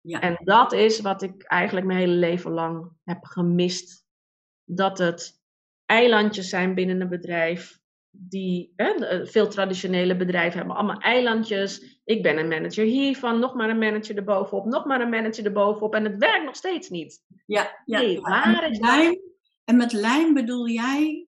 Ja. 0.00 0.20
En 0.20 0.38
dat 0.44 0.72
is 0.72 1.00
wat 1.00 1.22
ik 1.22 1.42
eigenlijk 1.42 1.86
mijn 1.86 1.98
hele 1.98 2.12
leven 2.12 2.50
lang 2.50 2.90
heb 3.04 3.24
gemist. 3.24 4.04
Dat 4.64 4.98
het 4.98 5.40
eilandjes 5.86 6.48
zijn 6.48 6.74
binnen 6.74 7.00
een 7.00 7.08
bedrijf. 7.08 7.78
Die, 8.18 8.72
hè, 8.76 8.94
de- 8.98 9.26
veel 9.26 9.48
traditionele 9.48 10.16
bedrijven 10.16 10.58
hebben 10.58 10.76
allemaal 10.76 11.00
eilandjes. 11.00 12.00
Ik 12.04 12.22
ben 12.22 12.38
een 12.38 12.48
manager 12.48 12.84
hiervan, 12.84 13.38
nog 13.38 13.54
maar 13.54 13.70
een 13.70 13.78
manager 13.78 14.16
erbovenop, 14.16 14.64
nog 14.64 14.84
maar 14.84 15.00
een 15.00 15.08
manager 15.08 15.44
erbovenop. 15.44 15.94
En 15.94 16.04
het 16.04 16.16
werkt 16.16 16.44
nog 16.44 16.56
steeds 16.56 16.88
niet. 16.88 17.22
Ja, 17.46 17.82
ja. 17.84 18.00
Nee, 18.00 18.20
waar 18.20 18.62
en, 18.62 18.70
is 18.70 18.78
met 18.78 18.88
lijm, 18.88 19.20
en 19.64 19.76
met 19.76 19.92
lijm 19.92 20.34
bedoel 20.34 20.68
jij? 20.68 21.26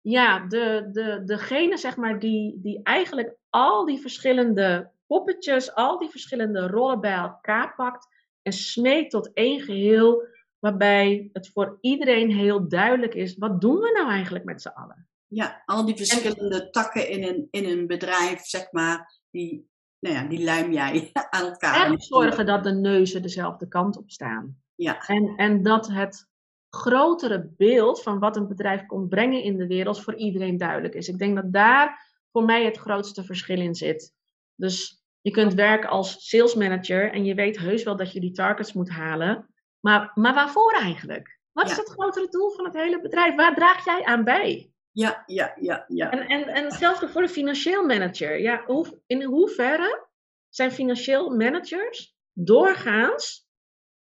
Ja, 0.00 0.46
de, 0.46 0.88
de, 0.92 1.22
degene 1.24 1.76
zeg 1.76 1.96
maar 1.96 2.18
die, 2.18 2.58
die 2.62 2.80
eigenlijk 2.82 3.36
al 3.50 3.84
die 3.84 4.00
verschillende 4.00 4.90
poppetjes, 5.06 5.74
al 5.74 5.98
die 5.98 6.08
verschillende 6.08 6.66
rollen 6.66 7.00
bij 7.00 7.12
elkaar 7.14 7.74
pakt 7.74 8.06
en 8.42 8.52
smeekt 8.52 9.10
tot 9.10 9.32
één 9.32 9.60
geheel, 9.60 10.22
waarbij 10.58 11.30
het 11.32 11.48
voor 11.48 11.78
iedereen 11.80 12.30
heel 12.30 12.68
duidelijk 12.68 13.14
is, 13.14 13.36
wat 13.36 13.60
doen 13.60 13.76
we 13.78 13.92
nou 13.94 14.10
eigenlijk 14.10 14.44
met 14.44 14.62
z'n 14.62 14.68
allen? 14.68 15.08
Ja, 15.32 15.62
al 15.66 15.84
die 15.84 15.96
verschillende 15.96 16.70
takken 16.70 17.08
in 17.08 17.24
een, 17.24 17.48
in 17.50 17.64
een 17.64 17.86
bedrijf, 17.86 18.44
zeg 18.44 18.72
maar, 18.72 19.20
die, 19.30 19.70
nou 19.98 20.14
ja, 20.14 20.28
die 20.28 20.38
lijm 20.38 20.72
jij 20.72 21.10
aan 21.30 21.46
elkaar. 21.46 21.86
En 21.86 22.00
zorgen 22.00 22.46
dat 22.46 22.64
de 22.64 22.72
neuzen 22.72 23.22
dezelfde 23.22 23.68
kant 23.68 23.96
op 23.96 24.10
staan. 24.10 24.62
Ja, 24.74 25.06
En, 25.06 25.36
en 25.36 25.62
dat 25.62 25.88
het 25.88 26.28
grotere 26.70 27.52
beeld 27.56 28.02
van 28.02 28.18
wat 28.18 28.36
een 28.36 28.48
bedrijf 28.48 28.86
komt 28.86 29.08
brengen 29.08 29.42
in 29.42 29.56
de 29.56 29.66
wereld 29.66 30.00
voor 30.00 30.14
iedereen 30.14 30.56
duidelijk 30.56 30.94
is. 30.94 31.08
Ik 31.08 31.18
denk 31.18 31.36
dat 31.36 31.52
daar 31.52 32.08
voor 32.32 32.44
mij 32.44 32.64
het 32.64 32.76
grootste 32.76 33.24
verschil 33.24 33.60
in 33.60 33.74
zit. 33.74 34.14
Dus 34.54 35.04
je 35.20 35.30
kunt 35.30 35.54
werken 35.54 35.88
als 35.88 36.28
sales 36.28 36.54
manager 36.54 37.12
en 37.12 37.24
je 37.24 37.34
weet 37.34 37.58
heus 37.58 37.82
wel 37.82 37.96
dat 37.96 38.12
je 38.12 38.20
die 38.20 38.32
targets 38.32 38.72
moet 38.72 38.90
halen. 38.90 39.48
Maar, 39.80 40.10
maar 40.14 40.34
waarvoor 40.34 40.72
eigenlijk? 40.72 41.38
Wat 41.52 41.70
is 41.70 41.76
het 41.76 41.90
grotere 41.90 42.28
doel 42.28 42.50
van 42.50 42.64
het 42.64 42.74
hele 42.74 43.00
bedrijf? 43.00 43.34
Waar 43.34 43.54
draag 43.54 43.84
jij 43.84 44.04
aan 44.04 44.24
bij? 44.24 44.70
Ja, 44.92 45.22
ja, 45.26 45.56
ja, 45.60 45.84
ja. 45.88 46.10
En, 46.10 46.26
en, 46.26 46.48
en 46.48 46.64
hetzelfde 46.64 47.08
voor 47.08 47.22
de 47.22 47.28
financieel 47.28 47.86
manager. 47.86 48.40
Ja, 48.40 48.62
hoe, 48.66 49.00
in 49.06 49.22
hoeverre 49.22 50.08
zijn 50.48 50.72
financieel 50.72 51.36
managers 51.36 52.16
doorgaans 52.32 53.48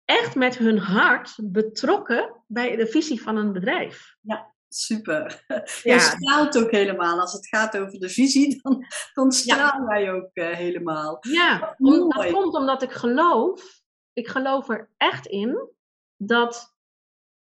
echt 0.04 0.34
met 0.34 0.58
hun 0.58 0.78
hart 0.78 1.34
betrokken 1.42 2.42
bij 2.46 2.76
de 2.76 2.86
visie 2.86 3.22
van 3.22 3.36
een 3.36 3.52
bedrijf? 3.52 4.16
Super. 4.68 5.44
Ja. 5.82 5.94
Je 5.94 6.00
straalt 6.00 6.58
ook 6.58 6.70
helemaal. 6.70 7.20
Als 7.20 7.32
het 7.32 7.48
gaat 7.48 7.76
over 7.76 7.98
de 7.98 8.08
visie, 8.08 8.60
dan, 8.62 8.86
dan 9.14 9.32
straal 9.32 9.88
jij 9.88 10.12
ook 10.12 10.30
eh, 10.32 10.56
helemaal. 10.56 11.18
Ja, 11.20 11.74
om, 11.78 12.10
dat 12.10 12.30
komt 12.30 12.54
omdat 12.54 12.82
ik 12.82 12.92
geloof, 12.92 13.82
ik 14.12 14.28
geloof 14.28 14.68
er 14.68 14.90
echt 14.96 15.26
in 15.26 15.70
dat 16.16 16.74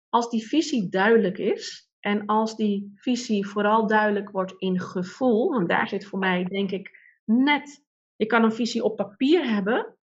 als 0.08 0.30
die 0.30 0.46
visie 0.46 0.88
duidelijk 0.88 1.38
is 1.38 1.87
En 2.08 2.26
als 2.26 2.56
die 2.56 2.92
visie 2.96 3.46
vooral 3.46 3.86
duidelijk 3.86 4.30
wordt 4.30 4.54
in 4.58 4.80
gevoel, 4.80 5.50
want 5.50 5.68
daar 5.68 5.88
zit 5.88 6.06
voor 6.06 6.18
mij 6.18 6.44
denk 6.44 6.70
ik 6.70 6.98
net, 7.24 7.84
je 8.16 8.26
kan 8.26 8.44
een 8.44 8.52
visie 8.52 8.84
op 8.84 8.96
papier 8.96 9.48
hebben, 9.50 9.96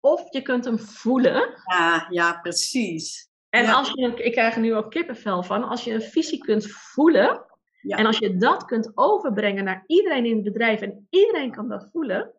of 0.00 0.32
je 0.32 0.42
kunt 0.42 0.64
hem 0.64 0.78
voelen. 0.78 1.62
Ja, 1.64 2.06
ja 2.10 2.38
precies. 2.40 3.30
En 3.48 3.68
als 3.68 3.90
je, 3.90 4.14
ik 4.14 4.32
krijg 4.32 4.54
er 4.54 4.60
nu 4.60 4.74
ook 4.74 4.90
kippenvel 4.90 5.42
van, 5.42 5.64
als 5.64 5.84
je 5.84 5.92
een 5.92 6.02
visie 6.02 6.38
kunt 6.38 6.66
voelen, 6.66 7.44
ja. 7.80 7.96
en 7.96 8.06
als 8.06 8.18
je 8.18 8.36
dat 8.36 8.64
kunt 8.64 8.92
overbrengen 8.94 9.64
naar 9.64 9.84
iedereen 9.86 10.24
in 10.24 10.34
het 10.34 10.44
bedrijf 10.44 10.80
en 10.80 11.06
iedereen 11.10 11.50
kan 11.50 11.68
dat 11.68 11.88
voelen, 11.92 12.34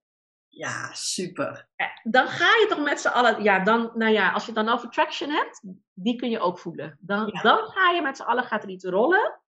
ja, 0.56 0.94
super. 0.94 1.70
Dan 2.04 2.28
ga 2.28 2.46
je 2.46 2.66
toch 2.70 2.84
met 2.84 3.00
z'n 3.00 3.08
allen, 3.08 3.44
ja, 3.44 3.64
dan, 3.64 3.92
nou 3.94 4.12
ja, 4.12 4.32
als 4.32 4.46
je 4.46 4.52
dan 4.52 4.70
over 4.70 4.90
traction 4.90 5.30
hebt, 5.30 5.62
die 5.94 6.16
kun 6.16 6.30
je 6.30 6.40
ook 6.40 6.60
voelen. 6.60 6.98
Dan, 7.00 7.40
dan 7.42 7.58
ga 7.58 7.90
je 7.92 8.02
met 8.02 8.18
z'n 8.18 8.24
allen, 8.24 8.44
gaat 8.44 8.64
er 8.64 8.70
iets 8.70 8.86
rollen. 8.86 9.42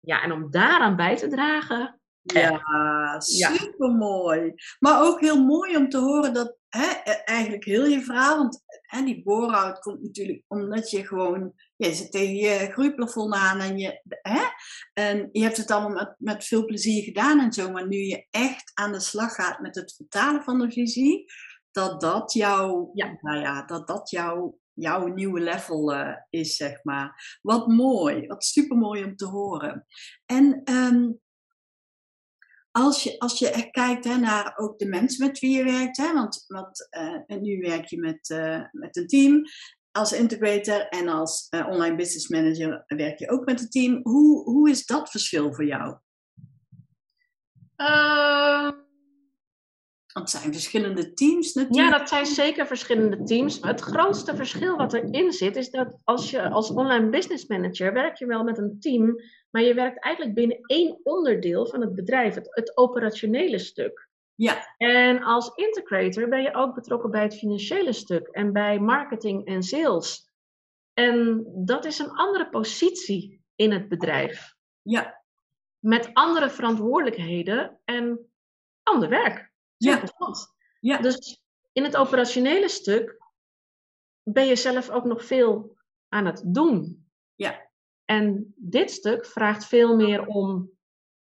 Ja, 0.00 0.22
en 0.22 0.32
om 0.32 0.50
daaraan 0.50 0.96
bij 0.96 1.16
te 1.16 1.28
dragen. 1.28 2.00
Ja, 2.22 3.20
super 3.20 3.90
mooi. 3.90 4.54
Maar 4.78 5.02
ook 5.02 5.20
heel 5.20 5.44
mooi 5.44 5.76
om 5.76 5.88
te 5.88 5.98
horen 5.98 6.34
dat 6.34 6.56
hè, 6.70 6.88
e, 7.04 7.10
eigenlijk 7.10 7.64
heel 7.64 7.84
je 7.84 8.00
verhaal, 8.00 8.36
want 8.36 8.62
hè, 8.80 9.04
die 9.04 9.22
bore 9.22 9.78
komt 9.80 10.02
natuurlijk 10.02 10.42
omdat 10.48 10.90
je 10.90 11.06
gewoon 11.06 11.52
je 11.76 11.94
zit 11.94 12.12
tegen 12.12 12.34
je 12.34 12.72
groeiplafond 12.72 13.34
aan 13.34 13.60
en 13.60 13.78
je, 13.78 14.00
hè? 14.22 14.42
en 14.92 15.28
je 15.32 15.42
hebt 15.42 15.56
het 15.56 15.70
allemaal 15.70 16.04
met, 16.04 16.14
met 16.18 16.44
veel 16.44 16.64
plezier 16.64 17.02
gedaan 17.02 17.40
en 17.40 17.52
zo, 17.52 17.70
maar 17.70 17.86
nu 17.86 17.96
je 17.96 18.26
echt 18.30 18.70
aan 18.74 18.92
de 18.92 19.00
slag 19.00 19.34
gaat 19.34 19.60
met 19.60 19.74
het 19.74 19.94
vertalen 19.94 20.42
van 20.42 20.58
de 20.58 20.70
visie, 20.70 21.24
dat 21.70 22.00
dat 22.00 22.32
jouw, 22.32 22.90
ja. 22.94 23.18
Nou 23.20 23.40
ja, 23.40 23.64
dat 23.64 23.86
dat 23.86 24.10
jouw, 24.10 24.58
jouw 24.72 25.06
nieuwe 25.06 25.40
level 25.40 25.94
uh, 25.94 26.16
is, 26.30 26.56
zeg 26.56 26.84
maar. 26.84 27.38
Wat 27.42 27.66
mooi, 27.66 28.26
wat 28.26 28.44
super 28.44 28.76
mooi 28.76 29.04
om 29.04 29.16
te 29.16 29.26
horen. 29.26 29.86
En 30.26 30.62
um, 30.70 31.20
als 32.72 33.02
je, 33.02 33.18
als 33.18 33.38
je 33.38 33.50
echt 33.50 33.70
kijkt 33.70 34.04
hè, 34.04 34.16
naar 34.16 34.52
ook 34.56 34.78
de 34.78 34.86
mensen 34.86 35.26
met 35.26 35.38
wie 35.38 35.56
je 35.56 35.64
werkt, 35.64 35.96
hè, 35.96 36.12
want, 36.12 36.44
want 36.46 36.88
uh, 37.28 37.38
nu 37.38 37.58
werk 37.58 37.84
je 37.84 37.98
met, 37.98 38.30
uh, 38.30 38.62
met 38.72 38.96
een 38.96 39.06
team 39.06 39.44
als 39.92 40.12
integrator 40.12 40.88
en 40.88 41.08
als 41.08 41.46
uh, 41.50 41.68
online 41.68 41.96
business 41.96 42.28
manager 42.28 42.84
werk 42.86 43.18
je 43.18 43.30
ook 43.30 43.44
met 43.44 43.60
een 43.60 43.68
team. 43.68 44.00
Hoe, 44.02 44.44
hoe 44.44 44.70
is 44.70 44.86
dat 44.86 45.10
verschil 45.10 45.54
voor 45.54 45.64
jou? 45.64 45.96
Uh, 47.76 48.70
Want 50.12 50.30
het 50.30 50.30
zijn 50.30 50.52
verschillende 50.52 51.12
teams 51.12 51.54
natuurlijk. 51.54 51.90
Ja, 51.90 51.98
dat 51.98 52.08
zijn 52.08 52.26
zeker 52.26 52.66
verschillende 52.66 53.22
teams. 53.22 53.60
Maar 53.60 53.70
het 53.70 53.80
grootste 53.80 54.36
verschil 54.36 54.76
wat 54.76 54.92
erin 54.92 55.32
zit, 55.32 55.56
is 55.56 55.70
dat 55.70 55.96
als 56.04 56.30
je 56.30 56.48
als 56.50 56.70
online 56.70 57.08
business 57.08 57.46
manager 57.46 57.92
werk 57.92 58.16
je 58.16 58.26
wel 58.26 58.44
met 58.44 58.58
een 58.58 58.76
team, 58.80 59.20
maar 59.50 59.62
je 59.62 59.74
werkt 59.74 60.02
eigenlijk 60.02 60.34
binnen 60.34 60.60
één 60.66 61.00
onderdeel 61.02 61.66
van 61.66 61.80
het 61.80 61.94
bedrijf, 61.94 62.34
het, 62.34 62.48
het 62.50 62.76
operationele 62.76 63.58
stuk. 63.58 64.08
Ja. 64.34 64.74
En 64.76 65.22
als 65.22 65.54
integrator 65.54 66.28
ben 66.28 66.42
je 66.42 66.54
ook 66.54 66.74
betrokken 66.74 67.10
bij 67.10 67.22
het 67.22 67.36
financiële 67.36 67.92
stuk 67.92 68.26
en 68.26 68.52
bij 68.52 68.78
marketing 68.78 69.46
en 69.46 69.62
sales. 69.62 70.30
En 70.94 71.44
dat 71.54 71.84
is 71.84 71.98
een 71.98 72.10
andere 72.10 72.48
positie 72.48 73.44
in 73.54 73.72
het 73.72 73.88
bedrijf. 73.88 74.54
Ja. 74.82 75.22
Met 75.78 76.10
andere 76.12 76.50
verantwoordelijkheden 76.50 77.80
en 77.84 78.30
ander 78.82 79.08
werk. 79.08 79.52
Ja. 79.76 80.02
ja. 80.80 80.98
Dus 80.98 81.42
in 81.72 81.84
het 81.84 81.96
operationele 81.96 82.68
stuk 82.68 83.18
ben 84.22 84.46
je 84.46 84.56
zelf 84.56 84.90
ook 84.90 85.04
nog 85.04 85.24
veel 85.24 85.76
aan 86.08 86.26
het 86.26 86.42
doen. 86.46 87.08
Ja. 87.34 87.69
En 88.10 88.54
dit 88.56 88.90
stuk 88.90 89.26
vraagt 89.26 89.64
veel 89.66 89.96
meer 89.96 90.26
om 90.26 90.70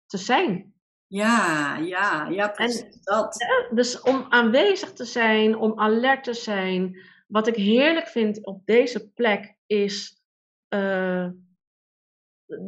te 0.06 0.18
zijn. 0.18 0.74
Ja, 1.08 1.78
ja, 1.78 2.28
ja, 2.28 2.48
precies 2.48 3.02
dat. 3.02 3.38
dus 3.74 4.02
om 4.02 4.26
aanwezig 4.30 4.94
te 4.94 5.06
zijn, 5.06 5.56
om 5.56 5.80
alert 5.80 6.24
te 6.24 6.34
zijn. 6.34 7.00
Wat 7.28 7.48
ik 7.48 7.56
heerlijk 7.56 8.08
vind 8.08 8.46
op 8.46 8.66
deze 8.66 9.12
plek 9.12 9.56
is 9.66 10.24
uh, 10.70 11.30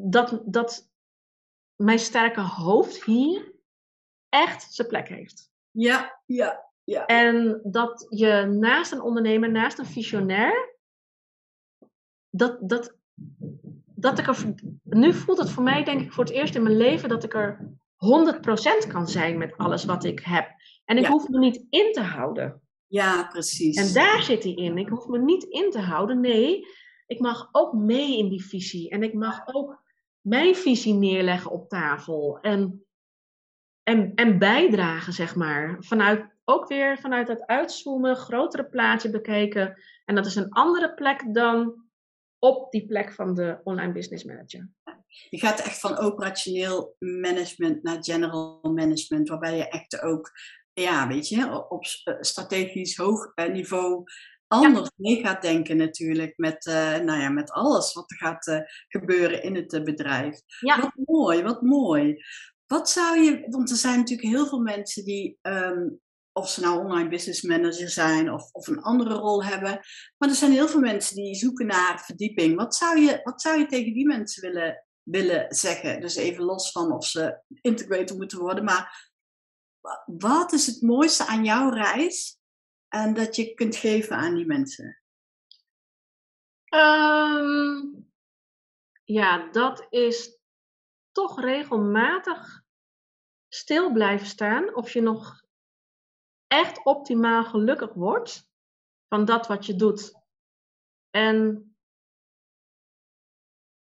dat, 0.04 0.42
dat 0.46 0.90
mijn 1.76 2.00
sterke 2.00 2.42
hoofd 2.42 3.04
hier 3.04 3.54
echt 4.30 4.74
zijn 4.74 4.88
plek 4.88 5.08
heeft. 5.08 5.52
Ja, 5.72 6.22
ja, 6.26 6.72
ja. 6.84 7.06
En 7.06 7.60
dat 7.64 8.06
je 8.10 8.46
naast 8.46 8.92
een 8.92 9.02
ondernemer, 9.02 9.52
naast 9.52 9.80
een 9.80 9.86
visionair, 9.86 10.76
dat, 12.30 12.70
dat, 12.70 12.98
dat 13.96 14.20
ik 14.20 14.28
er, 14.28 14.54
nu 14.84 15.14
voelt 15.14 15.38
het 15.38 15.50
voor 15.50 15.64
mij 15.64 15.84
denk 15.84 16.02
ik 16.02 16.14
voor 16.14 16.24
het 16.24 16.34
eerst 16.34 16.56
in 16.56 16.64
mijn 16.64 16.78
leven 16.78 17.10
dat 17.10 17.24
ik 17.24 17.34
er 17.34 17.76
100% 18.86 18.88
kan 18.88 19.08
zijn 19.08 19.38
met 19.38 19.58
alles 19.58 19.86
wat 19.86 20.04
ik 20.04 20.20
heb. 20.20 20.48
En 20.86 20.98
ik 20.98 21.06
hoef 21.06 21.28
me 21.28 21.40
niet 21.40 21.66
in 21.70 21.92
te 21.92 22.02
houden. 22.02 22.62
Ja, 22.88 23.24
precies. 23.24 23.78
En 23.78 23.94
daar 23.94 24.24
zit 24.24 24.44
hij 24.44 24.54
in. 24.54 24.78
Ik 24.78 24.90
hoef 24.90 25.08
me 25.08 25.20
niet 25.20 25.44
in 25.44 25.72
te 25.72 25.80
houden. 25.80 26.20
Nee, 26.20 26.68
ik 27.06 27.20
mag 27.20 27.50
ook 27.52 27.74
mee 27.74 28.18
in 28.18 28.30
die 28.30 28.46
visie. 28.46 28.90
En 28.90 29.04
ik 29.04 29.14
mag 29.14 29.42
ook 29.46 29.84
mijn 30.22 30.56
visie 30.56 30.94
neerleggen 30.94 31.52
op 31.52 31.70
tafel. 31.70 32.40
En, 32.42 32.86
en, 33.84 34.12
en 34.16 34.40
bijdragen, 34.40 35.14
zeg 35.14 35.36
maar. 35.36 35.78
Vanuit, 35.80 36.26
ook 36.46 36.68
weer 36.68 36.98
vanuit 36.98 37.28
het 37.28 37.46
uitzoomen, 37.46 38.16
grotere 38.16 38.66
plaatje 38.66 39.10
bekeken. 39.10 39.82
En 40.06 40.16
dat 40.16 40.26
is 40.26 40.36
een 40.36 40.50
andere 40.50 40.94
plek 40.94 41.34
dan 41.34 41.85
op 42.46 42.72
die 42.72 42.86
plek 42.86 43.14
van 43.14 43.34
de 43.34 43.60
online 43.64 43.92
business 43.92 44.24
manager. 44.24 44.70
Je 45.30 45.40
gaat 45.40 45.60
echt 45.60 45.80
van 45.80 45.98
operationeel 45.98 46.96
management 47.00 47.84
naar 47.84 48.04
general 48.04 48.60
management, 48.62 49.30
waarbij 49.30 49.58
je 49.58 49.68
echt 49.68 50.02
ook, 50.02 50.32
ja, 50.74 51.08
weet 51.08 51.28
je, 51.28 51.70
op 51.70 51.86
strategisch 52.20 52.96
hoog 52.98 53.32
eh, 53.36 53.52
niveau 53.52 54.04
anders 54.48 54.92
mee 54.96 55.20
gaat 55.20 55.42
denken 55.42 55.78
natuurlijk 55.78 56.34
met, 56.38 56.66
uh, 56.66 56.98
nou 56.98 57.20
ja, 57.20 57.30
met 57.30 57.52
alles 57.52 57.94
wat 57.94 58.12
er 58.12 58.18
gaat 58.18 58.48
uh, 58.48 58.60
gebeuren 58.88 59.44
in 59.44 59.56
het 59.56 59.74
uh, 59.74 59.84
bedrijf. 59.84 60.42
Ja. 60.60 60.82
Wat 60.82 60.92
mooi, 61.06 61.44
wat 61.44 61.62
mooi. 61.62 62.24
Wat 62.68 62.90
zou 62.90 63.20
je, 63.20 63.46
want 63.50 63.70
er 63.70 63.78
zijn 63.78 63.98
natuurlijk 63.98 64.28
heel 64.28 64.48
veel 64.48 64.60
mensen 64.60 65.06
die 65.06 65.38
um, 65.42 66.00
of 66.38 66.50
ze 66.50 66.62
nou 66.62 66.80
online 66.80 67.10
business 67.10 67.42
manager 67.42 67.90
zijn 67.90 68.32
of, 68.32 68.52
of 68.52 68.68
een 68.68 68.82
andere 68.82 69.14
rol 69.14 69.44
hebben. 69.44 69.80
Maar 70.18 70.30
er 70.30 70.36
zijn 70.36 70.52
heel 70.52 70.68
veel 70.68 70.80
mensen 70.80 71.16
die 71.16 71.36
zoeken 71.36 71.66
naar 71.66 72.04
verdieping. 72.06 72.56
Wat 72.56 72.76
zou 72.76 73.00
je, 73.00 73.20
wat 73.24 73.42
zou 73.42 73.60
je 73.60 73.66
tegen 73.66 73.94
die 73.94 74.06
mensen 74.06 74.42
willen, 74.42 74.86
willen 75.04 75.56
zeggen? 75.56 76.02
Dus 76.02 76.16
even 76.16 76.44
los 76.44 76.72
van 76.72 76.92
of 76.92 77.06
ze 77.06 77.42
integrator 77.62 78.18
moeten 78.18 78.40
worden. 78.40 78.64
Maar 78.64 79.12
wat 80.06 80.52
is 80.52 80.66
het 80.66 80.82
mooiste 80.82 81.26
aan 81.26 81.44
jouw 81.44 81.70
reis 81.70 82.40
en 82.88 83.14
dat 83.14 83.36
je 83.36 83.54
kunt 83.54 83.76
geven 83.76 84.16
aan 84.16 84.36
die 84.36 84.46
mensen? 84.46 85.00
Um, 86.70 88.12
ja, 89.04 89.52
dat 89.52 89.88
is 89.90 90.40
toch 91.12 91.42
regelmatig 91.42 92.64
stil 93.48 93.92
blijven 93.92 94.28
staan. 94.28 94.76
Of 94.76 94.92
je 94.92 95.02
nog 95.02 95.44
echt 96.48 96.86
optimaal 96.86 97.44
gelukkig 97.44 97.94
wordt 97.94 98.50
van 99.08 99.26
dat 99.26 99.48
wat 99.48 99.66
je 99.66 99.76
doet. 99.76 100.14
En 101.10 101.70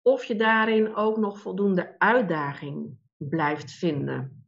of 0.03 0.25
je 0.25 0.37
daarin 0.37 0.95
ook 0.95 1.17
nog 1.17 1.41
voldoende 1.41 1.99
uitdaging 1.99 2.99
blijft 3.17 3.73
vinden. 3.73 4.47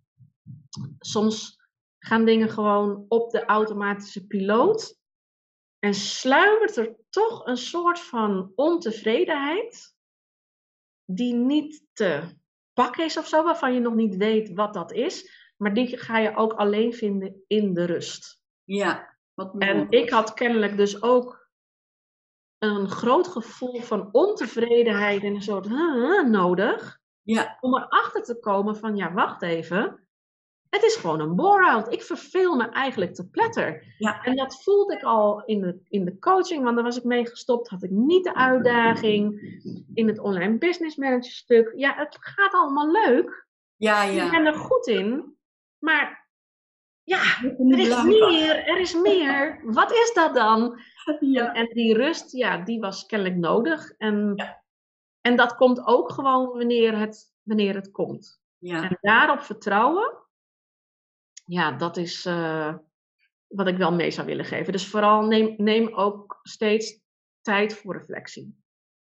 Soms 0.99 1.59
gaan 1.99 2.25
dingen 2.25 2.51
gewoon 2.51 3.05
op 3.09 3.31
de 3.31 3.45
automatische 3.45 4.27
piloot 4.27 4.99
en 5.79 5.95
sluimert 5.95 6.77
er 6.77 6.97
toch 7.11 7.47
een 7.47 7.57
soort 7.57 8.01
van 8.01 8.53
ontevredenheid 8.55 9.95
die 11.05 11.35
niet 11.35 11.87
te 11.93 12.39
pakken 12.73 13.05
is 13.05 13.17
of 13.17 13.29
zo, 13.29 13.43
waarvan 13.43 13.75
je 13.75 13.81
nog 13.81 13.95
niet 13.95 14.17
weet 14.17 14.53
wat 14.53 14.75
dat 14.75 14.93
is. 14.93 15.40
Maar 15.63 15.75
die 15.75 15.99
ga 15.99 16.19
je 16.19 16.37
ook 16.37 16.53
alleen 16.53 16.93
vinden 16.93 17.45
in 17.47 17.75
de 17.75 17.85
rust. 17.85 18.43
Ja, 18.65 19.17
wat. 19.35 19.55
En 19.59 19.87
ik 19.91 20.11
had 20.11 20.35
kennelijk 20.35 20.77
dus 20.77 21.03
ook 21.03 21.49
een 22.59 22.89
groot 22.89 23.29
gevoel 23.29 23.81
van 23.81 24.09
ontevredenheid 24.13 25.23
en 25.23 25.35
een 25.35 25.43
soort 25.43 25.69
nodig. 26.29 27.01
Ja. 27.23 27.57
Om 27.61 27.77
erachter 27.77 28.23
te 28.23 28.39
komen 28.39 28.77
van, 28.77 28.97
ja, 28.97 29.13
wacht 29.13 29.43
even. 29.43 30.09
Het 30.69 30.83
is 30.83 30.97
gewoon 30.97 31.21
een 31.21 31.37
bore-out. 31.37 31.93
Ik 31.93 32.03
verveel 32.03 32.57
me 32.57 32.69
eigenlijk 32.69 33.15
te 33.15 33.29
pletter. 33.29 33.95
Ja. 33.99 34.23
En 34.23 34.37
dat 34.37 34.63
voelde 34.63 34.95
ik 34.95 35.03
al 35.03 35.45
in 35.45 35.61
de, 35.61 35.81
in 35.89 36.05
de 36.05 36.19
coaching, 36.19 36.63
want 36.63 36.75
daar 36.75 36.85
was 36.85 36.97
ik 36.97 37.05
mee 37.05 37.27
gestopt. 37.27 37.69
Had 37.69 37.83
ik 37.83 37.91
niet 37.91 38.25
de 38.25 38.35
uitdaging. 38.35 39.41
In 39.95 40.09
het 40.09 40.19
online 40.19 40.59
business 40.59 40.97
manager 40.97 41.33
stuk. 41.33 41.73
Ja, 41.77 41.95
het 41.95 42.17
gaat 42.21 42.53
allemaal 42.53 42.91
leuk. 42.91 43.47
Ja, 43.77 44.03
ja. 44.03 44.25
Ik 44.25 44.31
ben 44.31 44.47
er 44.47 44.55
goed 44.55 44.87
in. 44.87 45.39
Maar 45.81 46.29
ja, 47.03 47.43
er 47.43 47.79
is 47.79 48.03
meer, 48.03 48.67
er 48.67 48.81
is 48.81 48.95
meer. 48.95 49.61
Wat 49.79 49.93
is 49.93 50.13
dat 50.15 50.35
dan? 50.35 50.81
Ja. 51.21 51.55
En, 51.55 51.67
die 51.67 51.95
rust, 51.95 52.33
ja, 52.33 52.59
die 52.59 52.81
was 52.81 53.07
kennelijk 53.07 53.37
nodig. 53.37 53.91
En, 53.91 54.33
ja. 54.37 54.63
En 55.21 55.37
dat 55.37 55.55
komt 55.55 55.87
ook 55.87 56.13
gewoon 56.13 56.47
wanneer 56.49 56.99
het, 56.99 57.35
wanneer 57.43 57.75
het 57.75 57.91
komt. 57.91 58.41
Ja. 58.59 58.83
En 58.83 58.99
daarop 59.01 59.41
vertrouwen, 59.41 60.19
ja, 61.45 61.73
dat 61.73 61.97
is 61.97 62.27
eh, 62.27 62.75
wat 63.47 63.67
ik 63.67 63.77
wel 63.77 63.93
mee 63.93 64.11
zou 64.11 64.27
willen 64.27 64.45
geven. 64.45 64.73
Dus 64.73 64.87
vooral 64.87 65.23
neem, 65.23 65.55
neem 65.57 65.95
ook 65.95 66.39
steeds 66.43 67.01
tijd 67.41 67.75
voor 67.75 67.97
reflectie. 67.97 68.59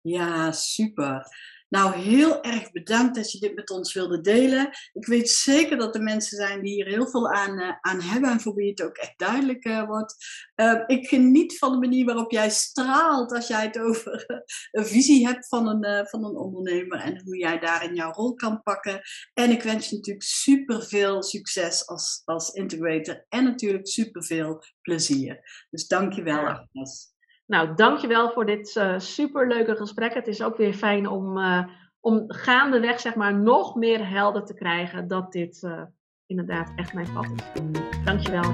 Ja, 0.02 0.52
super. 0.52 1.26
Nou, 1.74 1.96
heel 1.96 2.44
erg 2.44 2.72
bedankt 2.72 3.16
dat 3.16 3.32
je 3.32 3.40
dit 3.40 3.56
met 3.56 3.70
ons 3.70 3.94
wilde 3.94 4.22
delen. 4.22 4.70
Ik 4.94 5.06
weet 5.06 5.30
zeker 5.30 5.78
dat 5.78 5.96
er 5.96 6.02
mensen 6.02 6.38
zijn 6.38 6.62
die 6.62 6.74
hier 6.74 6.86
heel 6.86 7.08
veel 7.08 7.32
aan, 7.32 7.60
uh, 7.60 7.72
aan 7.82 8.02
hebben 8.02 8.30
en 8.30 8.40
voor 8.40 8.56
wie 8.56 8.70
het 8.70 8.84
ook 8.84 8.98
echt 8.98 9.14
duidelijk 9.18 9.66
uh, 9.66 9.86
wordt. 9.86 10.16
Uh, 10.56 10.84
ik 10.86 11.08
geniet 11.08 11.58
van 11.58 11.72
de 11.72 11.78
manier 11.78 12.06
waarop 12.06 12.32
jij 12.32 12.50
straalt 12.50 13.32
als 13.32 13.48
jij 13.48 13.64
het 13.64 13.80
over 13.80 14.26
een 14.72 14.86
visie 14.86 15.28
hebt 15.28 15.48
van 15.48 15.68
een, 15.68 16.08
van 16.08 16.26
een 16.26 16.36
ondernemer 16.36 17.00
en 17.00 17.22
hoe 17.24 17.38
jij 17.38 17.60
daarin 17.60 17.96
jouw 17.96 18.12
rol 18.12 18.34
kan 18.34 18.62
pakken. 18.64 19.02
En 19.34 19.52
ik 19.52 19.64
wens 19.64 19.90
je 19.90 19.96
natuurlijk 19.96 20.26
super 20.26 20.84
veel 20.84 21.24
succes 21.24 21.88
als, 21.88 22.22
als 22.26 22.50
integrator 22.50 23.26
en 23.30 23.44
natuurlijk 23.44 23.88
super 23.88 24.24
veel 24.24 24.64
plezier. 24.82 25.66
Dus 25.70 25.88
dank 25.88 26.14
je 26.14 26.24
wel, 26.24 26.48
Agnes. 26.48 27.13
Nou, 27.54 27.76
dankjewel 27.76 28.30
voor 28.30 28.46
dit 28.46 28.76
uh, 28.76 28.94
superleuke 28.98 29.76
gesprek. 29.76 30.14
Het 30.14 30.28
is 30.28 30.44
ook 30.44 30.58
weer 30.58 30.74
fijn 30.74 31.08
om, 31.08 31.38
uh, 31.38 31.64
om 32.00 32.24
gaandeweg 32.28 33.00
zeg 33.00 33.16
maar, 33.16 33.34
nog 33.34 33.76
meer 33.76 34.10
helder 34.10 34.46
te 34.46 34.54
krijgen 34.54 35.08
dat 35.08 35.32
dit 35.32 35.62
uh, 35.64 35.82
inderdaad 36.26 36.72
echt 36.76 36.94
mijn 36.94 37.08
pad 37.14 37.26
is. 37.36 37.62
Dankjewel. 38.04 38.52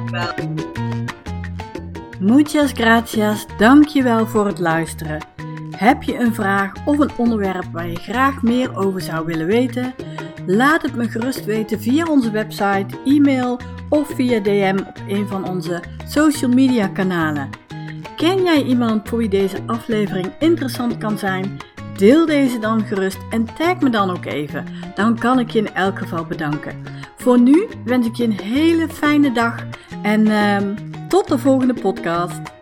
Muchas 2.19 2.71
gracias. 2.71 3.57
Dankjewel 3.57 4.25
voor 4.25 4.45
het 4.45 4.59
luisteren. 4.59 5.19
Heb 5.75 6.03
je 6.03 6.19
een 6.19 6.33
vraag 6.33 6.71
of 6.85 6.99
een 6.99 7.11
onderwerp 7.17 7.65
waar 7.71 7.87
je 7.87 7.99
graag 7.99 8.41
meer 8.41 8.77
over 8.77 9.01
zou 9.01 9.25
willen 9.25 9.47
weten? 9.47 9.93
Laat 10.45 10.81
het 10.81 10.95
me 10.95 11.09
gerust 11.09 11.45
weten 11.45 11.79
via 11.79 12.05
onze 12.05 12.31
website, 12.31 12.99
e-mail 13.05 13.59
of 13.89 14.07
via 14.07 14.39
DM 14.39 14.77
op 14.87 14.97
een 15.07 15.27
van 15.27 15.49
onze 15.49 15.83
social 16.05 16.51
media 16.51 16.87
kanalen. 16.87 17.68
Ken 18.19 18.43
jij 18.43 18.63
iemand 18.63 19.09
voor 19.09 19.17
wie 19.17 19.29
deze 19.29 19.57
aflevering 19.65 20.31
interessant 20.39 20.97
kan 20.97 21.17
zijn? 21.17 21.57
Deel 21.97 22.25
deze 22.25 22.59
dan 22.59 22.81
gerust 22.81 23.17
en 23.29 23.45
tag 23.57 23.79
me 23.79 23.89
dan 23.89 24.09
ook 24.09 24.25
even. 24.25 24.65
Dan 24.95 25.19
kan 25.19 25.39
ik 25.39 25.49
je 25.49 25.59
in 25.59 25.73
elk 25.73 25.97
geval 25.97 26.25
bedanken. 26.25 26.83
Voor 27.17 27.39
nu 27.39 27.67
wens 27.85 28.07
ik 28.07 28.15
je 28.15 28.23
een 28.23 28.39
hele 28.39 28.89
fijne 28.89 29.31
dag 29.31 29.65
en 30.01 30.25
uh, 30.25 30.57
tot 31.07 31.27
de 31.27 31.37
volgende 31.37 31.73
podcast. 31.73 32.58